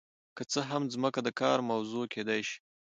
[0.35, 2.57] که څه هم ځمکه د کار موضوع کیدای شي.